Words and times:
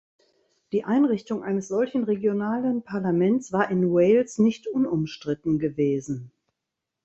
Die 0.71 0.83
Einrichtung 0.83 1.43
eines 1.43 1.67
solchen 1.67 2.05
regionalen 2.05 2.81
Parlaments 2.81 3.53
war 3.53 3.69
in 3.69 3.93
Wales 3.93 4.39
nicht 4.39 4.65
unumstritten 4.67 5.59
gewesen. 5.59 6.31